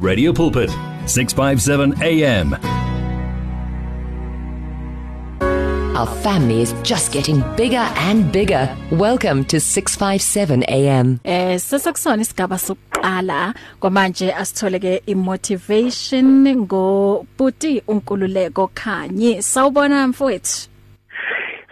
[0.00, 0.70] Radio Pulpit
[1.06, 2.54] 657 AM
[5.96, 8.72] Our family is just getting bigger and bigger.
[8.92, 11.18] Welcome to 657 AM.
[11.24, 19.42] Eh sesekusona isigaba sokuqala kwamanje asitholeke imotivation ngo Puti unkululeko khanye.
[19.42, 20.68] Sawubona mfowethu.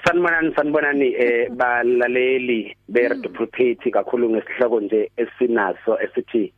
[0.05, 6.53] Sanibonani sanibonani eh balaleli beRadio Pulpit kakhulu ngesihloko nje esinaso esithi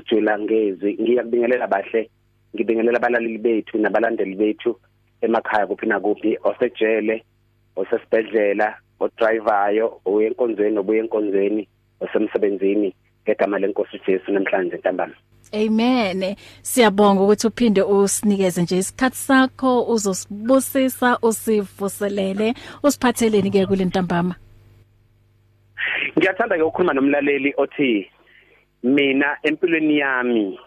[0.00, 2.10] sijula ngezi ngiyakubingelela bahle
[2.54, 4.76] ngibingelela abalaleli bethu nabalandeli bethu
[5.20, 7.24] emakhaya kuphi nakuphi osejele
[7.76, 11.68] osesibedlela odrivayo oyenkonzweni obuye enkonzweni
[12.00, 12.94] osemsebenzini
[13.24, 15.14] ngegama lenkosi Jesu namhlanje ntambama
[15.52, 16.36] Amen.
[16.62, 24.34] Siyabonga ukuthi uphinde usinikeze nje isikhathi sakho uzosibusisa usivuselele usiphatheleni ke kulentambama.
[26.18, 28.10] Ngiyathanda ke ukukhuluma nomlaleli othi
[28.82, 30.60] mina empilweni yami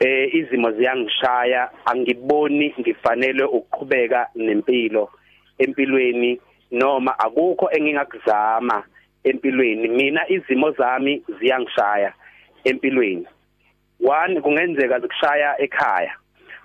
[0.00, 1.70] eh izimo ziyangishaya.
[1.84, 5.10] Angiboni ngifanele ukuqhubeka nempilo
[5.58, 8.82] empilweni noma akukho engingakuzama
[9.24, 9.88] empilweni.
[9.88, 12.12] Mina izimo zami ziyangishaya
[12.64, 13.26] empilweni.
[14.00, 16.12] One kungenzeka zikushaya ekhaya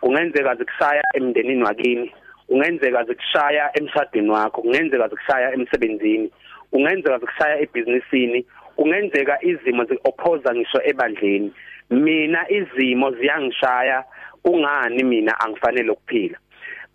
[0.01, 2.11] kungenzeka zikushaya emndenini wakini
[2.47, 6.31] kungenzeka zikushaya emshadweni wakho kungenzeka zikushaya emsebenzini
[6.71, 8.45] kungenzeka zikushaya ebhizinisini.
[8.81, 11.53] Kungenzeka izimo ziopposa ngisho ebandleni.
[11.89, 14.03] Mina izimo ziyangishaya
[14.43, 16.37] kungani mina angifanele ukuphila?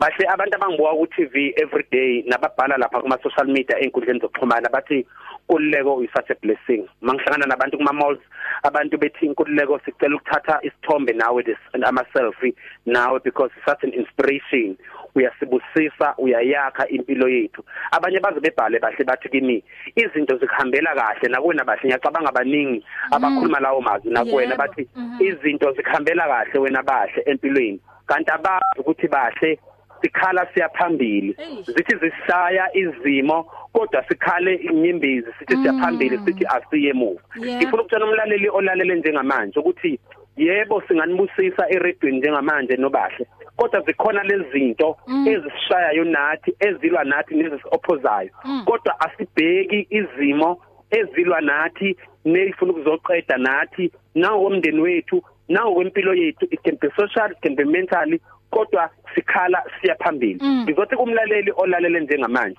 [0.00, 5.06] Bahle abantu abangibuka ku TV everyday nababhala lapha kuma social media einkundleni zokuxhumana bathi
[5.48, 8.18] kululeko is such a blessing mangihlangana nabantu kuma malls
[8.62, 12.54] abantu bethi inkululeko sicela ukuthatha isithombe nawe this ama selfie
[12.86, 14.76] nawe because it's such an inspiration.
[15.14, 17.64] Uyasibusisa uyayakha impilo yethu.
[17.90, 19.64] Abanye baze bebhale bahle bathi kimi
[19.96, 24.10] izinto zikuhambela kahle nakuwena bahle ngiyacabanga abaningi abakhuluma lawo mazwi.
[24.10, 24.88] Nakuwena bathi
[25.20, 27.80] izinto zikuhambela kahle wena bahle empilweni.
[28.06, 29.58] Kanti abazi ukuthi bahle
[30.02, 31.36] sikhala siyaphambili
[31.66, 33.46] zithi zisaya izimo
[33.76, 37.20] kodwa sikhale inyembezi sithi siyaphambili sithi asiye emuva.
[37.38, 39.98] Ngifuna ukutshela umlaleli olalele njengamanje ukuthi
[40.36, 43.26] yebo singanibusisa eredweni njengamanje nobahle
[43.56, 44.96] kodwa zikhona lezi zinto
[45.30, 48.30] ezisishayayo nathi ezilwa nathi nezisiopposayo
[48.64, 50.60] kodwa asibheki izimo
[50.90, 57.30] ezilwa nathi neyifuna ukuzoqeda nathi nawo umndeni wethu nawo kwempilo yethu it can be social
[57.32, 58.20] it can be mentally
[58.50, 60.40] kodwa sikhala siya phambili.
[60.44, 62.58] Ngizothi kumlaleli olalele njengamanje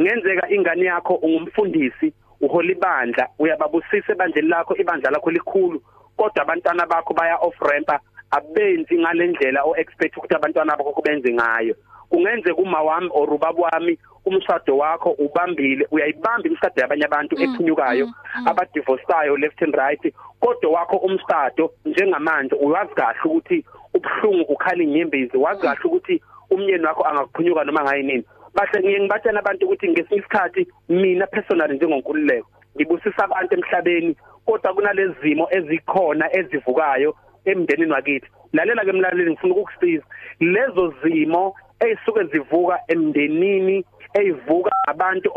[0.00, 5.82] ngenzeka ingane yakho ungumfundisi uhola ibandla uyababusisa ebandleni lakho ibandla lakho likhulu
[6.16, 8.00] kodwa abantwana bakho baya off rampa
[8.30, 11.74] abenzi ngalendlela o expect ukuthi abantwana bakho kubenze ngayo.
[12.10, 18.08] Kungenzeka uma wami or ubaba wami umshado wakho ubambile uyayibamba imishado yabanye abantu ephunyukayo
[18.46, 25.62] abadivorceayo left and right kodwa wakho umshado njengamanje uyazi kahle ukuthi ubhlungu ukhala inyembezi wazi
[25.62, 31.26] kahle ukuthi umyeni wakho angakuphunyuka noma ngayinini bahle ngiye ngibatshela abantu ukuthi ngesinye isikhathi mina
[31.26, 34.16] personally njengonkululeko ngibusisa abantu emhlabeni
[34.46, 37.14] kodwa kunalezi zimo ezikhona ezivukayo
[37.44, 38.28] emndenini wakithi.
[38.52, 40.04] Lalela ke mlaleli ngifuna ukukusiza.
[40.40, 45.30] Lezo zimo ezisuke zivuka emndenini eyivuka abantu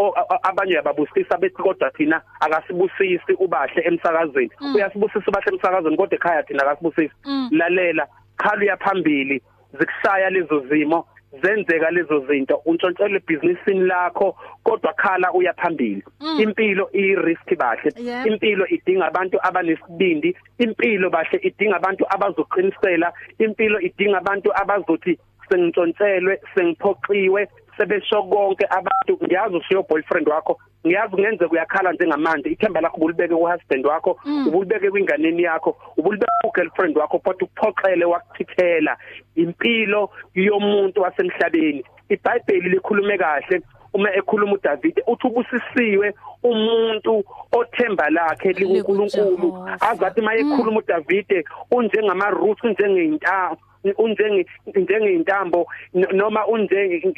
[0.44, 4.52] abanye yababusisa bethi kodwa thina akasibusisi ubahle emsakazweni.
[4.76, 7.16] Uyasibusisa ubahle emsakazweni kodwa ekhaya thina akasibusisi.
[7.52, 8.08] Lalela
[8.38, 9.42] khala uyaphambili
[9.80, 11.06] zikushaya lezo zimo
[11.42, 16.04] zenzeka lezo zinto untshontshele ebhizinisini lakho kodwa khala uyaphambili
[16.40, 17.92] impilo i risk bahle
[18.26, 20.36] impilo idinga abantu abanesibindi.
[20.58, 23.14] Impilo bahle idinga abantu abazoqinisela.
[23.40, 25.18] Impilo idinga abantu abazothi
[25.50, 32.98] sengintshontshelwe sengiphoxiwe sebesho konke abantu ngiyazi usiyo boyfriend wakho ngiyazi kungenzeka uyakhala njengamanje ithemba lakho
[32.98, 38.98] ubulibeke kuhusband wakho ubulibeke kwinganeni yakho ubulibeke kugirlfriend wakho kodwa ukuphoxele wakuthithela
[39.36, 41.84] impilo yomuntu wasemhlabeni.
[42.10, 43.62] iBhayibheli likhulume kahle
[43.94, 46.14] uma ekhuluma uDavid uthi ubusisiwe
[46.44, 49.48] umuntu othemba lakhe likuNkulunkulu
[49.90, 53.62] azathi mayekhuluma uDavid unjengama roots unjengeintambo
[53.98, 54.46] unjenge
[54.76, 57.14] njengeintambo noma unjenge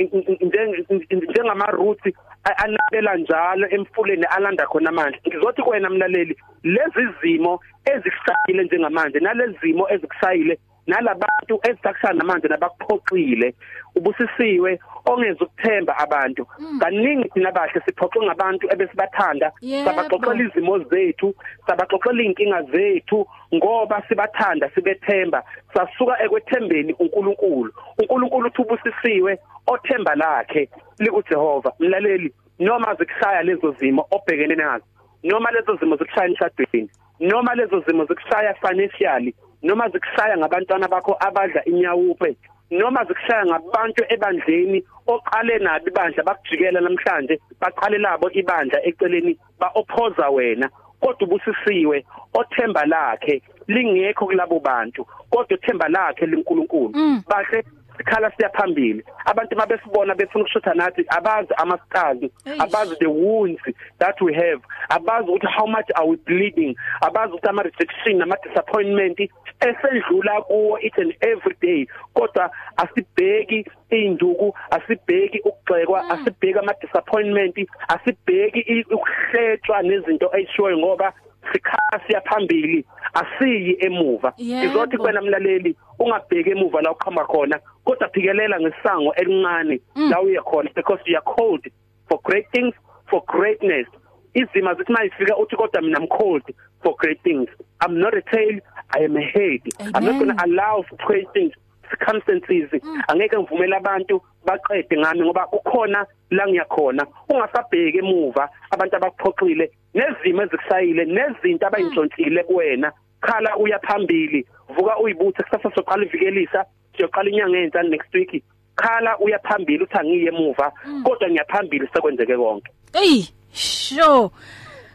[1.11, 2.03] njengama roots
[2.43, 9.89] anabela njalo emfuleni alanda khona amandla ngizothi kuwena mlaleli lezi zimo ezikushayile njengamanje nalezi zimo
[9.89, 13.53] ezikushayile nalabantu ezisakushana manje nabakuphoxile
[13.95, 16.45] ubusisiwe ongeza ukuthemba abantu.
[16.79, 19.51] Kaningi thina bahle siphoxwe ngabantu ebesibathanda
[19.85, 21.35] sabaxoxela izimo zethu
[21.67, 25.43] sabaxoxela inkinga zethu ngoba sibathanda sibethemba.
[25.73, 27.71] Sasuka ekwethembeni uNkulunkulu.
[27.99, 31.73] uNkulunkulu uthi ubusisiwe othemba lakhe likuJehova.
[31.79, 34.85] Mlaleli noma zikushaya lezo zimo obhekene nazo
[35.23, 36.89] noma lezo zimo zikushaya emshadweni
[37.19, 42.35] noma lezo zimo zikushaya financially noma zikushaya ngabantwana bakho abadla inyawupe
[42.71, 50.69] noma zikushaya ngabantu ebandleni oqale nabi ibandla bakujikela namhlanje baqale labo ibandla eceleni baopposa wena
[51.01, 57.21] kodwa ubusisiwe othemba lakhe lingekho kulabo bantu kodwa uthemba lakhe linkulunkulu Mm.
[57.29, 57.63] bahle
[57.99, 59.03] sikhala siya phambili.
[59.25, 62.59] Abantu mabesibona befuna ukushutha nathi abazi ama-scars Eish.
[62.59, 63.61] abazi the wounds
[63.99, 69.19] that we have abazi ukuthi how much are we bleeding abazi ukuthi ama-rejection nama-disappointment
[69.59, 71.87] esedlula kuwo each and every day.
[72.13, 77.55] Kodwa asibheki iy'nduku asibheki ukugxekwa asibheki ama-disappointment
[77.87, 81.13] asibheki i- ukuhletshwa nezinto ey'shiwoyo ngoba
[81.53, 84.33] sikhala siya phambili asiyi emuva.
[84.37, 84.65] Yebo.
[84.65, 90.69] izothi kuwena mlaleli ungabheki emuva la uqhamba khona kodwa phikelela ngesango elincane la uye khona
[90.75, 91.65] because you are called
[92.09, 92.73] for great things
[93.09, 93.87] for greatness.
[94.33, 96.43] Izima zithi mayifika uthi kodwa mina I'm called
[96.83, 97.49] for great things.
[97.81, 98.59] I'm not a tail
[98.95, 99.61] I am a head.
[99.79, 100.19] I'm not Amen.
[100.19, 101.53] going to allow for great things.
[101.89, 102.81] Circumstances.
[103.07, 111.05] Angeke ngivumele abantu baqede ngami ngoba kukhona la ngiyakhona ungasabheki emuva abantu abakuphoxile nezimo ezikushayile
[111.05, 112.91] nezinto abayintshontshile kuwena.
[113.21, 114.45] Khala uya phambili
[114.75, 116.65] vuka uyibuthe kusasa soqala ivikelisa
[116.95, 118.43] siyoqala inyanga entsha next week.
[118.75, 120.71] Khala uya phambili uthi angiye emuva
[121.03, 122.71] kodwa ngiyaphambili sekwenzeke konke.
[122.93, 124.31] Ey, sho.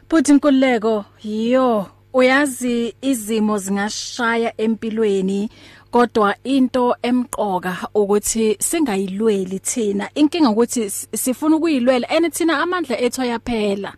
[0.08, 5.50] Futhi inkululeko yo uyazi izimo zingashaya empilweni.
[5.94, 13.92] Kodwa into emqoka ukuthi singayilweli thina inkinga ukuthi sifuna ukuyilwela and thina amandla ethu ayaphela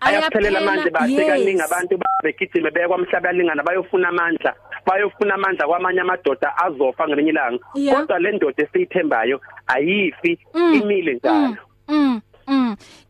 [0.00, 1.72] ayaphelela manje bahle kaningi yes.
[1.72, 4.54] abantu begijime beye kwamhlaba yalingana bayofuna amandla
[4.86, 7.58] bayofuna amandla kwamanye amadoda azofa ngelinye ilanga
[7.94, 11.56] kodwa le ndoda esiyithembayo ayifi imile njalo
[11.88, 11.96] Mm.
[11.96, 12.20] Mm.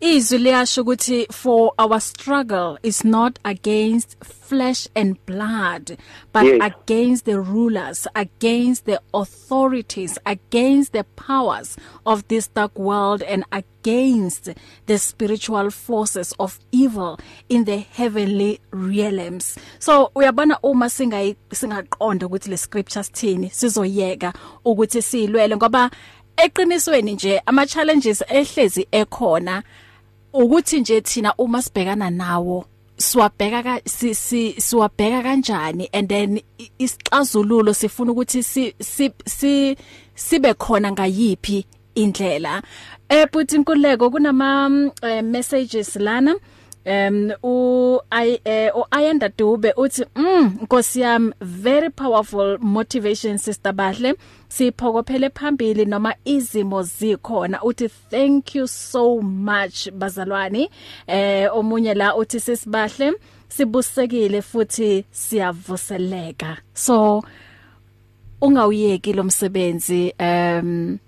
[0.00, 5.96] Izwi liyasho ukuthi for our struggle is not against flesh and blood
[6.32, 6.60] but Yes.
[6.62, 14.50] against the rulers against the authorities against the powers of this dark world and against
[14.86, 17.18] the spiritual forces of evil
[17.48, 24.32] in the heavenly realms so uyabona uma singayi singaqonda ukuthi le scriptures thini sizoyeka
[24.64, 25.90] ukuthi silwele ngoba
[26.36, 29.62] eqinisweni nje ama challenges ehlezi ekhona
[30.32, 32.64] ukuthi nje thina uma sibhekana nawo
[32.96, 35.88] siwabheka ka si, si siwabheka kanjani?
[35.92, 36.40] And then
[36.78, 39.76] isixazululo sifuna ukuthi si, si, si
[40.14, 42.62] sibe khona ngayipi indlela.
[43.08, 46.34] Eh but inkuleko kunama eh, messages lana.
[46.86, 53.72] Um u i eh, u Ayanda Dube uthi mm Nkosi yami very powerful motivation sister
[53.72, 54.14] Bahle.
[54.48, 57.62] Siphokophele phambili noma izimo zikhona.
[57.62, 60.70] Uthi thank you so much bazalwane.
[61.06, 63.12] Eh omunye la uthi sisibahle
[63.48, 66.56] sibusekile futhi siyavuseleka.
[66.74, 67.24] So
[68.40, 70.98] ungawuyeki lo msebenzi um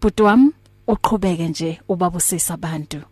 [0.00, 0.52] Butwam
[0.86, 3.11] uqhubeke nje ubabusisa abantu.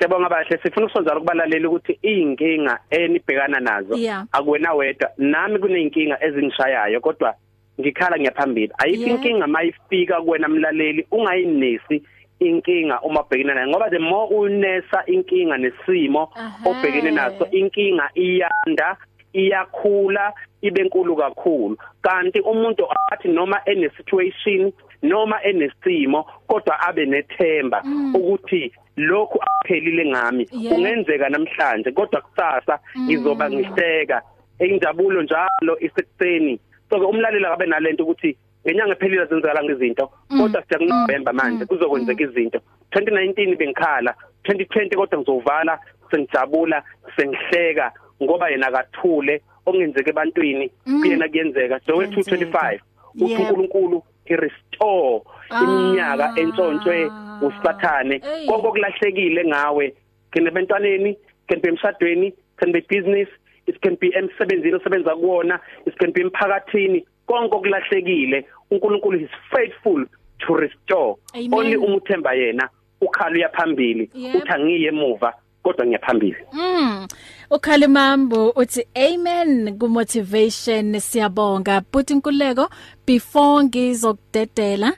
[0.00, 0.58] Siyabonga bahle.
[0.62, 3.98] Sifuna ukusonzala kubalaleli ukuthi inkinga enibhekana nazo
[4.32, 5.10] akuwena wedwa.
[5.18, 7.34] Nami kuneyinkinga ezingishayayo kodwa
[7.80, 8.72] ngikhala ngiyaphambili.
[8.78, 12.02] Ayikho inkinga mayifika kuwena mlaleli ungayinesi
[12.38, 16.32] inkinga uma ubhekene nayo ngoba the more unesa inkinga nesimo
[16.64, 18.96] obhekene naso inkinga iyanda
[19.32, 20.32] iyakhula
[20.62, 21.76] ibe nkulu kakhulu.
[22.02, 24.72] Kanti umuntu athi noma ene situation
[25.02, 27.82] noma enesimo kodwa abe nethemba
[28.14, 30.46] ukuthi lokhu aphelile ngami.
[30.46, 34.22] Kungenzeka namhlanje kodwa kusasa ngizoba ngihleka.
[34.58, 36.60] Injabulo njalo isekuseni.
[36.90, 42.22] So ke umlaleli akabe nalento ukuthi ngenyanga ephelile zenzakala ngezinto kodwa siya kuNovember manje kuzokwenzeka
[42.24, 42.60] izinto.
[42.92, 44.14] 2019 bengikhala
[44.44, 45.78] 2020 kodwa ngizovala
[46.10, 46.82] sengijabula
[47.16, 47.92] sengihleka
[48.22, 51.80] ngoba yena akathule okungenzeka ebantwini kuyena kuyenzeka.
[51.96, 52.78] We 225
[53.20, 55.22] uthi uNkulunkulu he restore
[55.62, 56.40] iminyaka Ah.
[56.40, 57.10] entshontshwe
[57.42, 59.94] usathane konke okulahlekile ngawe
[60.32, 61.16] kene bentwaneni
[61.48, 63.28] can be emshadweni can be business
[63.66, 67.04] it can be emsebenzini osebenza kuwona it can be emphakathini.
[67.26, 70.06] Konke okulahlekile uNkulunkulu is faithful
[70.38, 71.16] to restore.
[71.52, 72.68] Only umuthemba yena
[73.00, 74.10] ukhala uyaphambili.
[74.14, 75.32] Uthi angiye emuva.
[75.62, 76.36] Kodwa ngiyaphambili.
[76.52, 77.06] Mm.
[77.50, 81.82] Ukhalimambo uthi amen ku motivation siyabonga.
[81.92, 82.70] But inkuleko
[83.06, 84.92] before ngizokudedela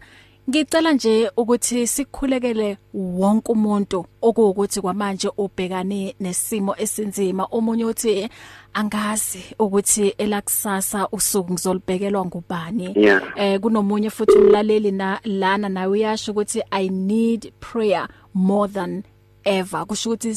[0.50, 7.46] ngicela nje ukuthi sikhulekele wonke umuntu okuwukuthi kwamanje ubhekane nesimo esinzima.
[7.50, 8.28] Omunye uthi
[8.74, 12.94] angazi ukuthi elakusasa usuku ngizolibhekelwa ngubani.
[13.36, 19.02] Eh kunomunye futhi umlaleli na lana nawe uyasho ukuthi i need prayer more than
[19.42, 20.32] forever kusho ukuthi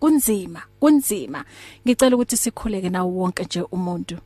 [0.00, 1.44] kunzima kunzima.
[1.86, 4.16] Ngicela ukuthi sikhuleke nawo wonke nje umuntu.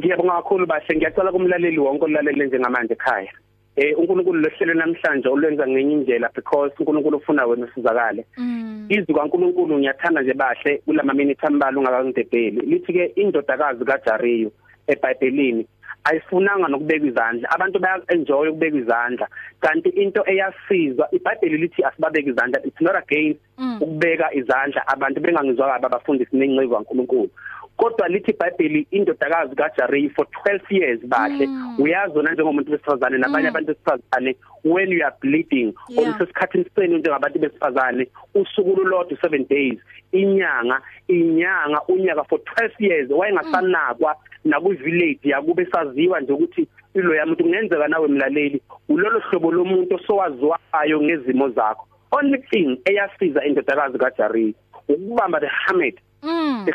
[0.00, 0.96] Ngiyabonga kakhulu bahle.
[0.96, 3.32] Ngiyacela kumlaleli wonke olalele njengamanje ekhaya.
[3.76, 8.24] Eh uNkulunkulu lohlelo namhlanje olwenza ngenye indlela because uNkulunkulu ufuna wena usizakale.
[8.36, 8.86] Mm.
[8.88, 12.60] izwi kaNkulunkulu ngiyathanda nje bahle kulama minute ambala ungakangidebheli.
[12.60, 14.50] Lithi ke indodakazi kaJariyo
[14.86, 15.66] eBhayibhelini
[16.08, 17.50] ayifunanga nokubeka izandla.
[17.50, 19.26] Abantu baya enjoy ukubeka izandla.
[19.60, 23.82] Kanti into eyasiza iBhayibheli lithi asibabeke izandla it's not against mm.
[23.82, 24.80] ukubeka izandla.
[24.86, 27.30] Abantu bengangizwa kabi abafundisi nencebo kaNkulunkulu.
[27.78, 31.80] Kodwa lithi iBhayibheli indodakazi kaJari for 12 years bahle mm.
[31.80, 33.56] uyazona njengomuntu besifazane nabanye mm.
[33.56, 36.14] abantu besifazane when you are bleeding yeah.
[36.14, 39.78] osesikhathini senu njengabantu besifazane usuku lolodwa 7 days
[40.12, 47.44] inyanga inyanga unyaka for 12 years wayengasanakwa naku village yakube saziwa nje ukuthi ilo yamuntu
[47.44, 54.54] kungenzeka nawe mlaleli ulolo hlobo lomuntu osowaziwayo ngezimo zakho only thing eyasiza indodakazi kaJari
[54.88, 56.62] ukubamba the hermit mm.
[56.66, 56.72] the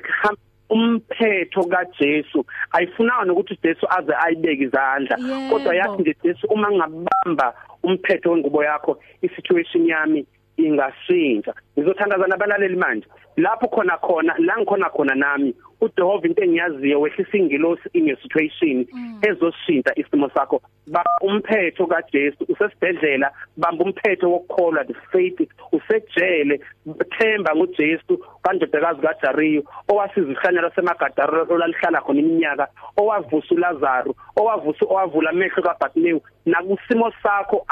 [0.74, 2.46] umphetho kaJesu.
[2.72, 5.16] Ayifunanga nokuthi Jesu aze ayibeke izandla?
[5.50, 7.54] Kodwa yathi nje Jesu uma ngabamba
[7.84, 10.26] umphetho wengubo yakho isituation yami
[10.58, 11.54] ingashintsha.
[11.78, 13.08] Ngizothandaza nabalaleli manje.
[13.38, 19.20] Lapho khona khona la ngikhona khona nami uJehova into engiyaziyo wehlisa ingilosi in situation mm.
[19.22, 20.62] ezoshintsha isimo sakho.
[20.88, 26.60] Ba umphetho kaJesu usesibhedlela bamba umphetho wokukholwa the faith usejele
[27.18, 32.68] themba ngoJesu kandodakazi kaJariyo owasiza ihlanyelo semagadaro olalihlala khona iminyaka
[32.98, 37.66] owavusa uLazaro owavusa owavula amehlo kaBartimeyu nakusimo sakho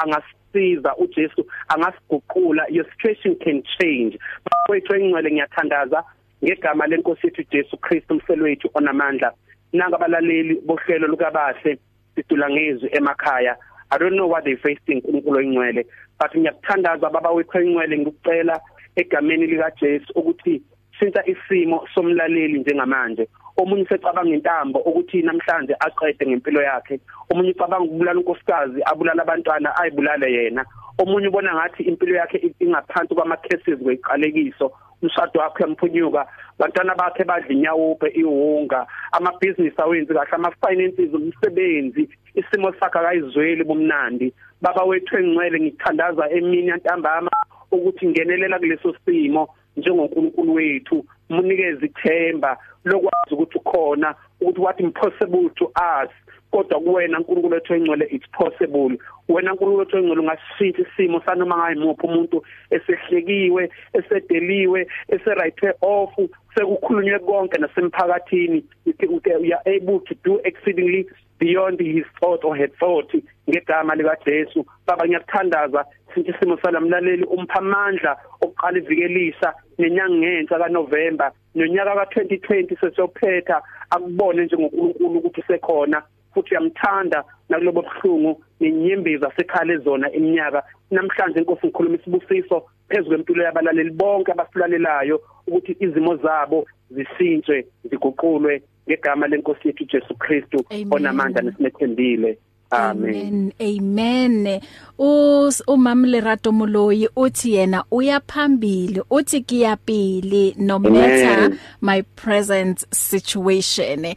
[0.52, 4.18] angasiza uJesu angasiguqula your situation can change.
[4.44, 6.04] Bafowethu engcwele ngiyathandaza
[6.44, 9.32] ngegama lenkosi yethu Jesu Kristu umselo wethu onamandla.
[9.72, 11.78] Nanga abalaleli bohlelo lukabahle
[12.14, 13.56] sidula ngezwi emakhaya.
[13.90, 15.86] I don't know what they facing uNkulunkulu oyingcwele
[16.18, 18.60] but ngiyakuthandaza baba wethu oyingcwele ngikucela
[18.96, 20.62] egameni lika Jesu ukuthi
[20.98, 23.28] shintsha isimo somlaleli njengamanje.
[23.56, 27.00] Omunye secabanga intambo ukuthi namhlanje aqede ngempilo yakhe.
[27.30, 30.64] Omunye ucabanga ukubulala unkosikazi abulala abantwana ayibulale yena.
[30.98, 36.26] Omunye ubona ngathi impilo yakhe ingaphansi kwama cases kweqalekiso umshado wakhe yamphunyuka
[36.58, 44.32] bantwana bakhe badla inyawuphe ihunga amabhizinisi awenzi kahle ama finances umsebenzi isimo sakhe akayizweli bomnandi
[44.60, 47.30] baba wethu engcwele ngithandaza emini yantambama
[47.72, 49.48] ukuthi ngenelela kuleso simo.
[49.76, 56.10] njengoNkulunkulu wethu munikeze ithemba lokwazi ukuthi ukhona ukuthi what impossible to us
[56.50, 58.98] kodwa kuwena uNkulunkulu wethu engcwele it's possible.
[59.28, 66.14] Wena uNkulunkulu wethu engcwele ungashintsha isimo sanoma ngayimuphi umuntu esehlekiwe esedeliwe eserayithwe off
[66.54, 68.64] sekukhulunywe konke nasemphakathini.
[68.84, 71.06] You are able to do exceedingly
[71.38, 73.10] beyond his thought or her thought
[73.48, 75.84] ngegama lika Jesu baba ngiyakuthandaza.
[76.20, 85.42] Isimo salamlaleli umpha amandla oqala ivikelisa nenyanga ngenhla kaNovember nonyaka ka2020 sesiyophetha akubone njengoNkulunkulu ukuthi
[85.42, 86.02] sekhona
[86.34, 90.62] futhi uyamthanda nakulobo buhlungu nenyembezi asekhala zona iminyaka.
[90.90, 99.26] Namhlanje inkosi ngikhuluma isibusiso phezulu kwempilo yabalaleli bonke abasilalelayo ukuthi izimo zabo zishintshe ziguqulwe ngegama
[99.28, 102.38] lenkosi yethu Jesu Kristu onamandla nesimethembile
[102.72, 103.52] Amen.
[103.60, 104.60] Amen.
[104.98, 114.14] Us umam Lerato Muloyi uthi yena uyaphambili uthi kiyapili no matter my present situation.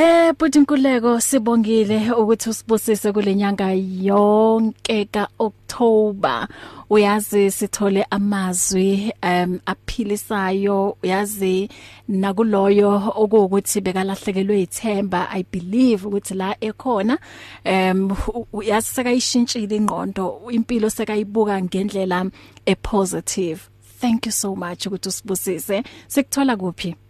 [0.00, 6.48] Eh buthi Nkuleko sibongile ukuthi usibusise kulenyanga yonke ka October
[6.90, 10.96] uyazi sithole amazwi um aphilisayo.
[11.02, 11.68] Uyazi
[12.08, 17.18] nakuloyo okuwukuthi bekalahlekelwe ithemba i believe ukuthi la ekhona.
[17.66, 18.16] Um
[18.52, 22.30] uyazi sekayishintshile ingqondo impilo sekayibuka ngendlela
[22.66, 23.68] e positive
[24.00, 25.82] thank you so much ukuthi usibusise.
[26.06, 27.07] Sikuthola kuphi?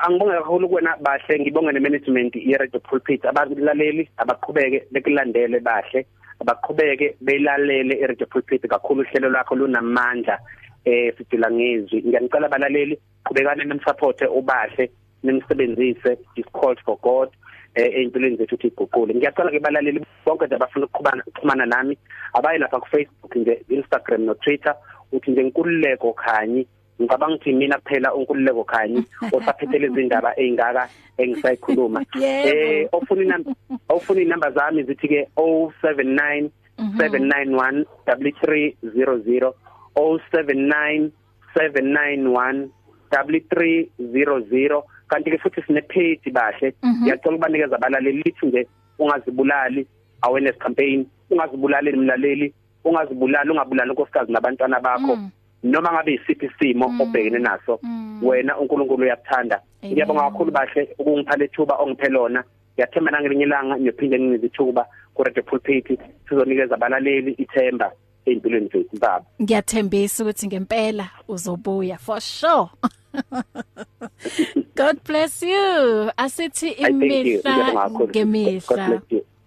[0.00, 3.24] Angibonge kakhulu kuwena bahle ngibonge nemanagement ye-radio pulpit.
[3.24, 6.06] Abalaleli abaqhubeke bekulandele bahle
[6.40, 9.02] abaqhubeke belalele i-radio pulpit kakhulu.
[9.02, 10.38] Uhlelo lwakho lunamandla
[10.84, 12.02] eh sidila ngezwi.
[12.06, 14.90] Ngiyanicela abalaleli qhubekane nemsupport ubahle
[15.22, 16.18] nimsebenzise.
[16.36, 17.28] Is called for god
[17.74, 19.14] eh empilweni zethu ukuthi iguqule.
[19.14, 21.98] Ngiyacela ke balaleli bonke nje abafuna ukuxhumana ukuxhumana nami.
[22.34, 24.74] Abayi lapha ku Facebook nje Instagram no Twitter
[25.12, 26.66] uthi nje inkululeko khanyi
[27.02, 29.04] ngicabanga ukuthi mina kuphela unkululeko khanyi
[29.34, 32.00] osaphethele izindaba ezingaka engisayikhuluma.
[32.22, 33.50] Eh ofuna inamba
[33.88, 39.52] ofuna inamba zami zithi ke 079 791 3300
[39.96, 41.10] 079
[41.54, 42.68] 791
[43.10, 48.66] 3300 kanti ke futhi sine page bahle ngiyacela ukubanikeza abalaleli lithi nje
[48.98, 49.86] ungazibulali
[50.22, 52.54] awareness campaign ungazibulali mlaleli
[52.84, 55.16] ungazibulala ungabulala unkosikazi nabantwana bakho.
[55.16, 55.30] Mm.
[55.62, 57.00] Noma ngabe isiphi isimo mm.
[57.00, 58.20] obhekene naso mm.
[58.22, 59.60] wena uNkulunkulu uyakuthanda.
[59.84, 66.74] Ngiyabonga kakhulu bahle ukungipha lethuba ongiphelona ngiyathemba nangelinye ilanga niyophinde nginizithuba ku Radio Pulpit sizonikeza
[66.74, 67.92] abalaleli ithemba
[68.26, 69.24] empilweni zethu baba.
[69.42, 72.70] Ngiyathembisa ukuthi ngempela uzobuya for sure.
[74.74, 76.10] God bless you.
[76.16, 79.02] Asithi imihla ngemihla.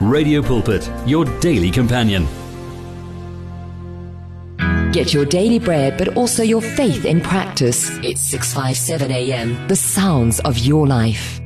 [0.00, 2.26] Radio Pulpit, your daily companion.
[4.92, 7.90] Get your daily bread, but also your faith in practice.
[8.02, 9.68] It's 657 AM.
[9.68, 11.40] The sounds of your life.